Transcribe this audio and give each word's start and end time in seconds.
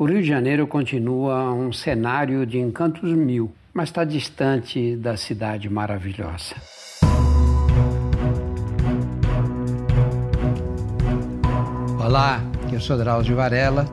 O 0.00 0.06
Rio 0.06 0.22
de 0.22 0.28
Janeiro 0.28 0.66
continua 0.66 1.52
um 1.52 1.74
cenário 1.74 2.46
de 2.46 2.58
encantos 2.58 3.12
mil, 3.12 3.52
mas 3.70 3.90
está 3.90 4.02
distante 4.02 4.96
da 4.96 5.14
cidade 5.14 5.68
maravilhosa. 5.68 6.54
Olá, 12.02 12.40
eu 12.72 12.80
sou 12.80 12.96
Drauzio 12.96 13.36
Varela 13.36 13.84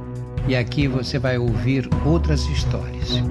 e 0.47 0.55
aqui 0.55 0.87
você 0.87 1.19
vai 1.19 1.37
ouvir 1.37 1.89
outras 2.05 2.45
histórias. 2.45 3.21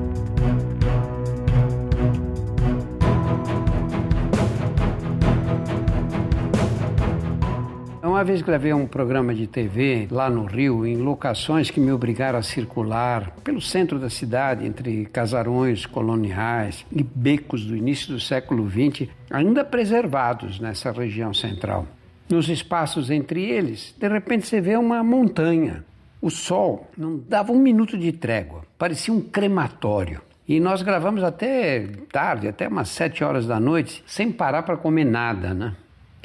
Uma 8.16 8.24
vez 8.24 8.40
gravei 8.40 8.72
um 8.72 8.86
programa 8.86 9.34
de 9.34 9.46
TV 9.46 10.08
lá 10.10 10.30
no 10.30 10.46
Rio, 10.46 10.86
em 10.86 10.96
locações 10.96 11.70
que 11.70 11.78
me 11.78 11.92
obrigaram 11.92 12.38
a 12.38 12.42
circular 12.42 13.30
pelo 13.44 13.60
centro 13.60 13.98
da 13.98 14.08
cidade, 14.08 14.64
entre 14.64 15.04
casarões 15.04 15.84
coloniais 15.84 16.86
e 16.90 17.02
becos 17.02 17.66
do 17.66 17.76
início 17.76 18.14
do 18.14 18.18
século 18.18 18.66
XX, 18.70 19.10
ainda 19.30 19.62
preservados 19.62 20.58
nessa 20.58 20.90
região 20.90 21.34
central. 21.34 21.86
Nos 22.26 22.48
espaços 22.48 23.10
entre 23.10 23.44
eles, 23.44 23.94
de 23.98 24.08
repente 24.08 24.46
você 24.46 24.62
vê 24.62 24.78
uma 24.78 25.04
montanha. 25.04 25.84
O 26.18 26.30
sol 26.30 26.90
não 26.96 27.18
dava 27.18 27.52
um 27.52 27.60
minuto 27.60 27.98
de 27.98 28.12
trégua, 28.12 28.62
parecia 28.78 29.12
um 29.12 29.20
crematório. 29.20 30.22
E 30.48 30.58
nós 30.58 30.80
gravamos 30.80 31.22
até 31.22 31.86
tarde, 32.10 32.48
até 32.48 32.66
umas 32.66 32.88
sete 32.88 33.22
horas 33.22 33.46
da 33.46 33.60
noite, 33.60 34.02
sem 34.06 34.32
parar 34.32 34.62
para 34.62 34.78
comer 34.78 35.04
nada, 35.04 35.52
né? 35.52 35.74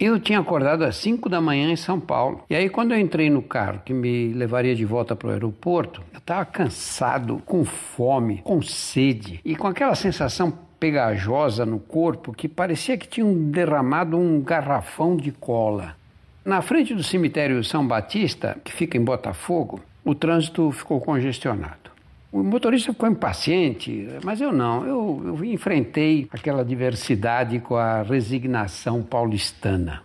Eu 0.04 0.20
tinha 0.20 0.40
acordado 0.40 0.84
às 0.84 0.96
5 0.96 1.30
da 1.30 1.40
manhã 1.40 1.72
em 1.72 1.76
São 1.76 2.00
Paulo. 2.00 2.44
E 2.50 2.56
aí, 2.56 2.68
quando 2.70 2.92
eu 2.92 3.00
entrei 3.00 3.30
no 3.30 3.44
carro 3.44 3.84
que 3.86 3.94
me 3.94 4.34
levaria 4.34 4.74
de 4.74 4.84
volta 4.84 5.16
para 5.16 5.28
o 5.28 5.32
aeroporto, 5.32 6.02
eu 6.12 6.18
estava 6.18 6.44
cansado, 6.44 7.40
com 7.46 7.64
fome, 7.64 8.42
com 8.44 8.64
sede 8.64 9.40
e 9.46 9.56
com 9.56 9.68
aquela 9.68 9.94
sensação 9.94 10.52
pegajosa 10.80 11.68
no 11.68 11.78
corpo 11.78 12.34
que 12.34 12.48
parecia 12.48 12.98
que 12.98 13.08
tinham 13.08 13.32
derramado 13.52 14.18
um 14.18 14.42
garrafão 14.42 15.16
de 15.16 15.32
cola. 15.32 15.96
Na 16.44 16.64
frente 16.64 16.96
do 16.96 17.04
cemitério 17.04 17.64
São 17.64 17.88
Batista, 17.88 18.58
que 18.64 18.74
fica 18.74 18.98
em 18.98 19.04
Botafogo, 19.04 19.82
o 20.04 20.16
trânsito 20.16 20.72
ficou 20.72 21.00
congestionado. 21.00 21.91
O 22.32 22.42
motorista 22.42 22.94
ficou 22.94 23.10
impaciente, 23.10 24.08
mas 24.24 24.40
eu 24.40 24.54
não. 24.54 24.86
Eu, 24.86 25.22
eu 25.26 25.46
enfrentei 25.46 26.30
aquela 26.32 26.64
diversidade 26.64 27.60
com 27.60 27.76
a 27.76 28.04
resignação 28.04 29.04
paulistana. 29.04 30.04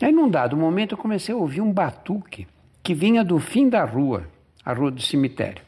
Aí, 0.00 0.12
num 0.12 0.28
dado 0.28 0.56
momento, 0.56 0.92
eu 0.92 0.98
comecei 0.98 1.34
a 1.34 1.38
ouvir 1.38 1.60
um 1.62 1.72
batuque 1.72 2.46
que 2.82 2.92
vinha 2.92 3.24
do 3.24 3.38
fim 3.38 3.68
da 3.68 3.84
rua, 3.84 4.26
a 4.64 4.74
rua 4.74 4.90
do 4.90 5.00
cemitério. 5.00 5.62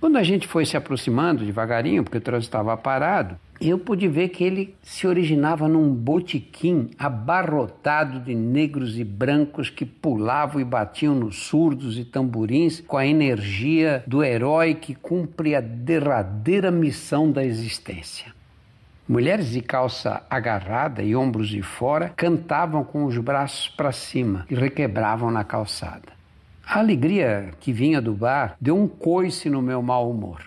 Quando 0.00 0.16
a 0.16 0.22
gente 0.22 0.46
foi 0.46 0.64
se 0.64 0.76
aproximando 0.76 1.44
devagarinho, 1.44 2.04
porque 2.04 2.18
o 2.18 2.20
trânsito 2.20 2.50
estava 2.50 2.76
parado, 2.76 3.36
eu 3.60 3.76
pude 3.76 4.06
ver 4.06 4.28
que 4.28 4.44
ele 4.44 4.76
se 4.80 5.08
originava 5.08 5.66
num 5.66 5.92
botequim 5.92 6.90
abarrotado 6.96 8.20
de 8.20 8.32
negros 8.32 8.96
e 8.96 9.02
brancos 9.02 9.68
que 9.68 9.84
pulavam 9.84 10.60
e 10.60 10.64
batiam 10.64 11.16
nos 11.16 11.38
surdos 11.38 11.98
e 11.98 12.04
tamborins 12.04 12.80
com 12.80 12.96
a 12.96 13.04
energia 13.04 14.04
do 14.06 14.22
herói 14.22 14.74
que 14.74 14.94
cumpre 14.94 15.56
a 15.56 15.60
derradeira 15.60 16.70
missão 16.70 17.32
da 17.32 17.44
existência. 17.44 18.32
Mulheres 19.08 19.50
de 19.50 19.60
calça 19.60 20.22
agarrada 20.30 21.02
e 21.02 21.16
ombros 21.16 21.48
de 21.48 21.62
fora 21.62 22.12
cantavam 22.14 22.84
com 22.84 23.04
os 23.04 23.18
braços 23.18 23.66
para 23.68 23.90
cima 23.90 24.46
e 24.48 24.54
requebravam 24.54 25.30
na 25.30 25.42
calçada. 25.42 26.17
A 26.70 26.80
alegria 26.80 27.54
que 27.60 27.72
vinha 27.72 27.98
do 27.98 28.12
bar 28.12 28.54
deu 28.60 28.76
um 28.76 28.86
coice 28.86 29.48
no 29.48 29.62
meu 29.62 29.80
mau 29.80 30.10
humor. 30.10 30.42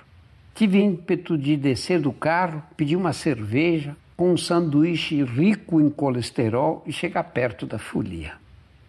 Tive 0.54 0.80
ímpeto 0.80 1.36
de 1.36 1.58
descer 1.58 2.00
do 2.00 2.14
carro, 2.14 2.62
pedir 2.78 2.96
uma 2.96 3.12
cerveja 3.12 3.98
com 4.16 4.34
um 4.34 4.38
sanduíche 4.38 5.24
rico 5.24 5.82
em 5.82 5.90
colesterol 5.90 6.84
e 6.86 6.94
chegar 6.94 7.24
perto 7.24 7.66
da 7.66 7.80
folia. 7.80 8.34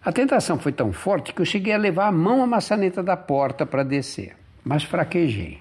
A 0.05 0.11
tentação 0.11 0.59
foi 0.59 0.71
tão 0.71 0.93
forte 0.93 1.33
que 1.33 1.41
eu 1.41 1.45
cheguei 1.45 1.73
a 1.73 1.77
levar 1.77 2.09
a 2.09 2.11
mão 2.11 2.43
à 2.43 2.45
maçaneta 2.45 3.01
da 3.01 3.17
porta 3.17 3.65
para 3.65 3.81
descer, 3.81 4.35
mas 4.63 4.83
fraquejei. 4.83 5.59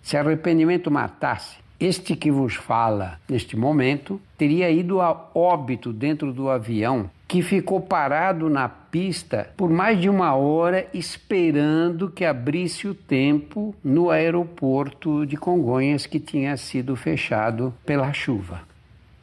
Se 0.00 0.16
arrependimento 0.16 0.88
matasse, 0.88 1.56
este 1.80 2.14
que 2.14 2.30
vos 2.30 2.54
fala 2.54 3.18
neste 3.28 3.56
momento 3.56 4.20
teria 4.36 4.70
ido 4.70 5.00
a 5.00 5.30
óbito 5.34 5.92
dentro 5.92 6.32
do 6.32 6.48
avião 6.48 7.10
que 7.28 7.42
ficou 7.42 7.78
parado 7.78 8.48
na 8.48 8.70
pista 8.70 9.50
por 9.54 9.68
mais 9.68 10.00
de 10.00 10.08
uma 10.08 10.34
hora 10.34 10.88
esperando 10.94 12.10
que 12.10 12.24
abrisse 12.24 12.88
o 12.88 12.94
tempo 12.94 13.74
no 13.84 14.08
aeroporto 14.08 15.26
de 15.26 15.36
Congonhas 15.36 16.06
que 16.06 16.18
tinha 16.18 16.56
sido 16.56 16.96
fechado 16.96 17.74
pela 17.84 18.14
chuva. 18.14 18.62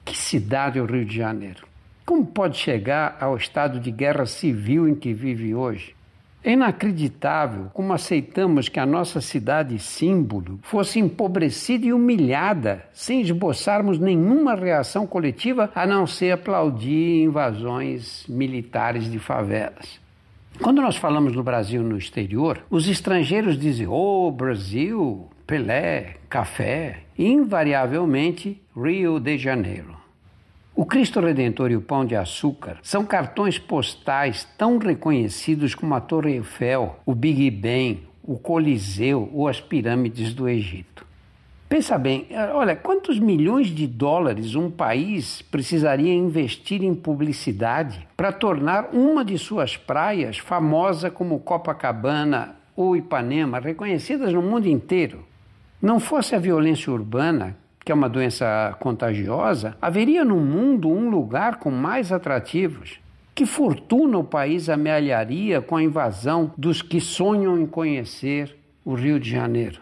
Que 0.06 0.16
cidade 0.16 0.78
é 0.78 0.82
o 0.84 0.86
Rio 0.86 1.04
de 1.04 1.18
Janeiro! 1.18 1.68
Como 2.06 2.24
pode 2.24 2.58
chegar 2.58 3.18
ao 3.20 3.36
estado 3.36 3.80
de 3.80 3.90
guerra 3.90 4.28
civil 4.28 4.88
em 4.88 4.94
que 4.94 5.12
vive 5.12 5.56
hoje? 5.56 5.96
É 6.46 6.52
inacreditável 6.52 7.72
como 7.74 7.92
aceitamos 7.92 8.70
que 8.70 8.80
a 8.80 8.86
nossa 8.86 9.20
cidade 9.20 9.80
símbolo 9.80 10.60
fosse 10.62 11.00
empobrecida 11.00 11.88
e 11.88 11.92
humilhada 11.92 12.86
sem 12.94 13.22
esboçarmos 13.22 13.98
nenhuma 13.98 14.54
reação 14.54 15.08
coletiva 15.08 15.72
a 15.74 15.88
não 15.88 16.06
ser 16.06 16.34
aplaudir 16.34 17.24
invasões 17.24 18.28
militares 18.30 19.10
de 19.10 19.18
favelas. 19.18 20.00
Quando 20.62 20.84
nós 20.84 20.98
falamos 20.98 21.34
do 21.34 21.42
Brasil 21.42 21.82
no 21.82 21.98
exterior, 21.98 22.64
os 22.70 22.88
estrangeiros 22.88 23.58
dizem: 23.58 23.88
Oh, 23.88 24.30
Brasil, 24.32 25.28
Pelé, 25.48 26.18
café, 26.30 27.00
e 27.18 27.26
invariavelmente 27.26 28.62
Rio 28.78 29.20
de 29.20 29.36
Janeiro. 29.40 30.05
O 30.78 30.86
Cristo 30.86 31.22
Redentor 31.22 31.72
e 31.72 31.78
o 31.78 31.82
Pão 31.82 32.04
de 32.04 32.18
Açúcar 32.18 32.80
são 32.84 33.06
cartões 33.06 33.58
postais 33.58 34.46
tão 34.58 34.78
reconhecidos 34.78 35.74
como 35.74 35.96
a 35.96 36.02
Torre 36.02 36.34
Eiffel, 36.34 37.00
o 37.06 37.16
Big 37.16 37.50
Ben, 37.50 38.04
o 38.22 38.38
Coliseu 38.38 39.30
ou 39.34 39.48
as 39.48 39.62
pirâmides 39.62 40.34
do 40.34 40.50
Egito. 40.50 41.08
Pensa 41.70 41.98
bem, 41.98 42.28
olha, 42.54 42.76
quantos 42.76 43.18
milhões 43.18 43.68
de 43.68 43.88
dólares 43.88 44.54
um 44.54 44.70
país 44.70 45.42
precisaria 45.44 46.14
investir 46.14 46.84
em 46.84 46.94
publicidade 46.94 48.06
para 48.18 48.34
tornar 48.34 48.90
uma 48.92 49.24
de 49.24 49.38
suas 49.38 49.78
praias 49.78 50.38
famosa 50.38 51.10
como 51.10 51.40
Copacabana 51.40 52.58
ou 52.76 52.98
Ipanema, 52.98 53.60
reconhecidas 53.60 54.34
no 54.34 54.42
mundo 54.42 54.68
inteiro? 54.68 55.26
Não 55.82 56.02
fosse 56.02 56.36
a 56.36 56.40
violência 56.40 56.92
urbana 56.92 57.56
que 57.86 57.92
é 57.92 57.96
uma 57.96 58.10
doença 58.10 58.76
contagiosa, 58.80 59.78
haveria 59.80 60.26
no 60.26 60.38
mundo 60.38 60.90
um 60.90 61.08
lugar 61.08 61.58
com 61.58 61.70
mais 61.70 62.12
atrativos. 62.12 63.00
Que 63.36 63.46
fortuna 63.46 64.18
o 64.18 64.24
país 64.24 64.70
amealharia 64.70 65.62
com 65.62 65.76
a 65.76 65.84
invasão 65.84 66.52
dos 66.58 66.82
que 66.82 67.00
sonham 67.00 67.60
em 67.60 67.68
conhecer 67.68 68.58
o 68.84 68.96
Rio 68.96 69.20
de 69.20 69.30
Janeiro? 69.30 69.80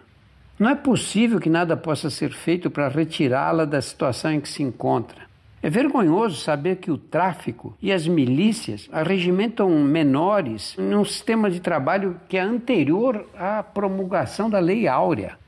Não 0.59 0.69
é 0.69 0.75
possível 0.75 1.39
que 1.39 1.49
nada 1.49 1.77
possa 1.77 2.09
ser 2.09 2.31
feito 2.31 2.69
para 2.69 2.89
retirá-la 2.89 3.63
da 3.63 3.81
situação 3.81 4.33
em 4.33 4.41
que 4.41 4.49
se 4.49 4.61
encontra. 4.61 5.23
É 5.61 5.69
vergonhoso 5.69 6.41
saber 6.41 6.75
que 6.75 6.91
o 6.91 6.97
tráfico 6.97 7.73
e 7.81 7.89
as 7.89 8.05
milícias 8.05 8.89
arregimentam 8.91 9.69
menores 9.69 10.75
num 10.77 11.05
sistema 11.05 11.49
de 11.49 11.61
trabalho 11.61 12.19
que 12.27 12.35
é 12.35 12.41
anterior 12.41 13.25
à 13.37 13.63
promulgação 13.63 14.49
da 14.49 14.59
Lei 14.59 14.89
Áurea. 14.89 15.41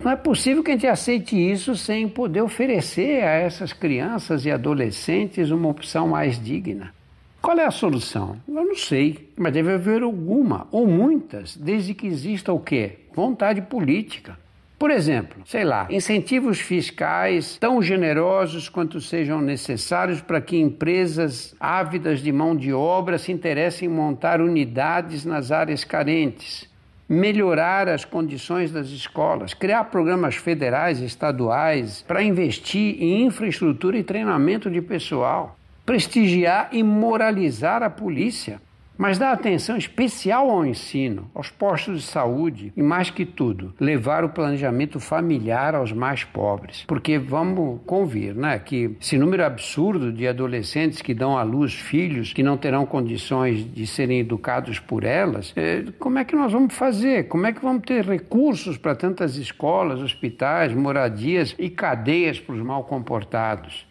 Não 0.00 0.10
é 0.10 0.16
possível 0.16 0.64
que 0.64 0.70
a 0.70 0.74
gente 0.74 0.86
aceite 0.86 1.36
isso 1.36 1.76
sem 1.76 2.08
poder 2.08 2.42
oferecer 2.42 3.22
a 3.22 3.30
essas 3.30 3.72
crianças 3.72 4.44
e 4.44 4.50
adolescentes 4.50 5.50
uma 5.50 5.68
opção 5.68 6.08
mais 6.08 6.42
digna. 6.42 6.92
Qual 7.40 7.58
é 7.58 7.64
a 7.64 7.70
solução? 7.70 8.36
Eu 8.46 8.64
não 8.64 8.74
sei, 8.76 9.32
mas 9.36 9.52
deve 9.52 9.72
haver 9.72 10.02
alguma, 10.02 10.66
ou 10.70 10.86
muitas, 10.86 11.56
desde 11.56 11.92
que 11.92 12.06
exista 12.06 12.52
o 12.52 12.60
quê? 12.60 13.00
Vontade 13.14 13.62
política. 13.62 14.38
Por 14.78 14.90
exemplo, 14.90 15.40
sei 15.46 15.62
lá, 15.62 15.86
incentivos 15.90 16.58
fiscais 16.58 17.56
tão 17.58 17.80
generosos 17.80 18.68
quanto 18.68 19.00
sejam 19.00 19.40
necessários 19.40 20.20
para 20.20 20.40
que 20.40 20.56
empresas 20.56 21.54
ávidas 21.60 22.20
de 22.20 22.32
mão 22.32 22.56
de 22.56 22.72
obra 22.72 23.18
se 23.18 23.30
interessem 23.30 23.88
em 23.88 23.92
montar 23.92 24.40
unidades 24.40 25.24
nas 25.24 25.52
áreas 25.52 25.84
carentes 25.84 26.71
melhorar 27.12 27.90
as 27.90 28.06
condições 28.06 28.72
das 28.72 28.88
escolas, 28.88 29.52
criar 29.52 29.84
programas 29.84 30.34
federais 30.36 30.98
e 30.98 31.04
estaduais 31.04 32.02
para 32.08 32.22
investir 32.22 32.96
em 33.02 33.26
infraestrutura 33.26 33.98
e 33.98 34.02
treinamento 34.02 34.70
de 34.70 34.80
pessoal, 34.80 35.58
prestigiar 35.84 36.70
e 36.72 36.82
moralizar 36.82 37.82
a 37.82 37.90
polícia. 37.90 38.62
Mas 38.96 39.18
dá 39.18 39.32
atenção 39.32 39.76
especial 39.76 40.50
ao 40.50 40.64
ensino, 40.64 41.30
aos 41.34 41.50
postos 41.50 42.02
de 42.02 42.06
saúde 42.06 42.72
e, 42.76 42.82
mais 42.82 43.10
que 43.10 43.24
tudo, 43.24 43.74
levar 43.80 44.24
o 44.24 44.28
planejamento 44.28 45.00
familiar 45.00 45.74
aos 45.74 45.92
mais 45.92 46.24
pobres. 46.24 46.84
Porque 46.86 47.18
vamos 47.18 47.80
convir, 47.86 48.34
né, 48.34 48.58
que 48.58 48.96
esse 49.00 49.18
número 49.18 49.44
absurdo 49.44 50.12
de 50.12 50.26
adolescentes 50.26 51.02
que 51.02 51.14
dão 51.14 51.36
à 51.36 51.42
luz 51.42 51.74
filhos 51.74 52.32
que 52.32 52.42
não 52.42 52.56
terão 52.56 52.86
condições 52.86 53.64
de 53.72 53.86
serem 53.86 54.20
educados 54.20 54.78
por 54.78 55.04
elas, 55.04 55.52
é, 55.56 55.84
como 55.98 56.18
é 56.18 56.24
que 56.24 56.36
nós 56.36 56.52
vamos 56.52 56.74
fazer? 56.74 57.28
Como 57.28 57.46
é 57.46 57.52
que 57.52 57.62
vamos 57.62 57.82
ter 57.84 58.04
recursos 58.04 58.76
para 58.76 58.94
tantas 58.94 59.36
escolas, 59.36 60.00
hospitais, 60.00 60.74
moradias 60.74 61.54
e 61.58 61.68
cadeias 61.68 62.38
para 62.38 62.54
os 62.54 62.62
mal 62.62 62.84
comportados? 62.84 63.86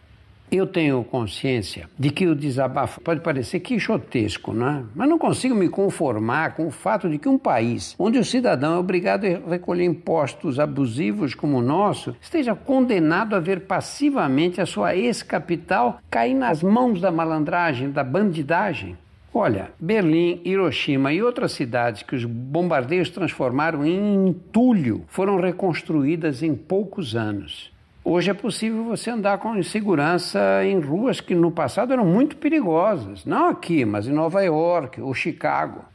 Eu 0.52 0.68
tenho 0.68 1.02
consciência 1.06 1.90
de 1.98 2.10
que 2.10 2.28
o 2.28 2.36
desabafo 2.36 3.00
pode 3.00 3.22
parecer 3.22 3.62
quixotesco, 3.62 4.52
né? 4.52 4.84
mas 4.94 5.08
não 5.08 5.18
consigo 5.18 5.56
me 5.56 5.70
conformar 5.70 6.56
com 6.56 6.68
o 6.68 6.72
fato 6.72 7.10
de 7.10 7.18
que 7.18 7.30
um 7.30 7.38
país 7.38 7.96
onde 7.98 8.20
o 8.20 8.26
cidadão 8.26 8.76
é 8.76 8.78
obrigado 8.78 9.26
a 9.26 9.50
recolher 9.50 9.86
impostos 9.86 10.60
abusivos 10.60 11.34
como 11.34 11.60
o 11.60 11.62
nosso 11.62 12.14
esteja 12.20 12.54
condenado 12.54 13.34
a 13.34 13.40
ver 13.40 13.62
passivamente 13.62 14.60
a 14.60 14.66
sua 14.66 14.94
ex-capital 14.94 16.02
cair 16.10 16.34
nas 16.34 16.62
mãos 16.62 17.00
da 17.00 17.14
malandragem, 17.14 17.90
da 17.90 18.04
bandidagem. 18.04 18.98
Olha, 19.34 19.72
Berlim, 19.80 20.42
Hiroshima 20.44 21.14
e 21.14 21.24
outras 21.24 21.54
cidades 21.54 22.04
que 22.04 22.14
os 22.14 22.26
bombardeios 22.26 23.10
transformaram 23.10 23.86
em 23.86 24.28
entulho 24.28 25.06
foram 25.08 25.40
reconstruídas 25.40 26.44
em 26.44 26.54
poucos 26.54 27.16
anos. 27.16 27.71
Hoje 28.04 28.32
é 28.32 28.34
possível 28.34 28.84
você 28.84 29.12
andar 29.12 29.38
com 29.38 29.56
insegurança 29.56 30.66
em 30.66 30.80
ruas 30.80 31.22
que 31.22 31.36
no 31.36 31.52
passado 31.52 31.94
eram 31.94 32.04
muito 32.04 32.36
perigosas. 32.36 33.26
Não 33.26 33.50
aqui, 33.50 33.86
mas 33.86 34.08
em 34.08 34.12
Nova 34.12 34.42
York 34.42 35.00
ou 35.00 35.14
Chicago. 35.14 35.86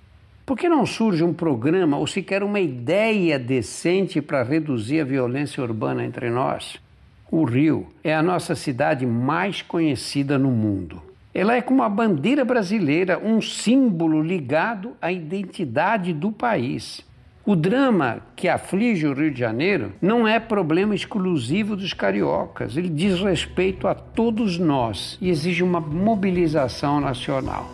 Por 0.46 0.56
que 0.56 0.68
não 0.68 0.86
surge 0.86 1.24
um 1.24 1.34
programa 1.34 1.98
ou 1.98 2.06
sequer 2.06 2.44
uma 2.44 2.60
ideia 2.60 3.40
decente 3.40 4.22
para 4.22 4.44
reduzir 4.44 5.00
a 5.00 5.04
violência 5.04 5.60
urbana 5.60 6.04
entre 6.04 6.30
nós? 6.30 6.80
O 7.28 7.42
Rio 7.42 7.88
é 8.04 8.14
a 8.14 8.22
nossa 8.22 8.54
cidade 8.54 9.04
mais 9.04 9.60
conhecida 9.60 10.38
no 10.38 10.52
mundo. 10.52 11.02
Ela 11.34 11.56
é 11.56 11.60
como 11.60 11.82
a 11.82 11.88
bandeira 11.88 12.44
brasileira, 12.44 13.18
um 13.18 13.42
símbolo 13.42 14.22
ligado 14.22 14.92
à 15.02 15.10
identidade 15.10 16.12
do 16.12 16.30
país. 16.30 17.04
O 17.48 17.54
drama 17.54 18.22
que 18.34 18.48
aflige 18.48 19.06
o 19.06 19.14
Rio 19.14 19.30
de 19.30 19.38
Janeiro 19.38 19.92
não 20.02 20.26
é 20.26 20.40
problema 20.40 20.96
exclusivo 20.96 21.76
dos 21.76 21.92
cariocas, 21.92 22.76
ele 22.76 22.88
diz 22.88 23.20
respeito 23.20 23.86
a 23.86 23.94
todos 23.94 24.58
nós 24.58 25.16
e 25.20 25.30
exige 25.30 25.62
uma 25.62 25.78
mobilização 25.78 27.00
nacional. 27.00 27.70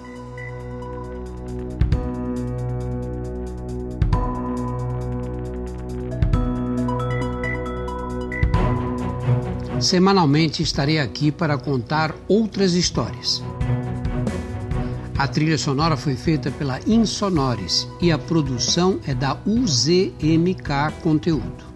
Semanalmente 9.80 10.62
estarei 10.62 10.98
aqui 10.98 11.32
para 11.32 11.56
contar 11.56 12.14
outras 12.28 12.74
histórias. 12.74 13.42
A 15.16 15.28
trilha 15.28 15.58
sonora 15.58 15.96
foi 15.96 16.16
feita 16.16 16.50
pela 16.50 16.80
Insonores 16.86 17.86
e 18.00 18.10
a 18.10 18.18
produção 18.18 18.98
é 19.06 19.14
da 19.14 19.38
UZMK 19.46 20.92
Conteúdo. 21.02 21.71